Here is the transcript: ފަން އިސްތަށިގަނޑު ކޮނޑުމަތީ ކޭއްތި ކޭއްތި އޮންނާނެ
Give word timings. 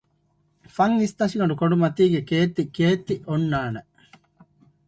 ފަން 0.75 0.95
އިސްތަށިގަނޑު 1.01 1.55
ކޮނޑުމަތީ 1.59 2.03
ކޭއްތި 2.29 2.63
ކޭއްތި 2.77 3.15
އޮންނާނެ 3.27 3.81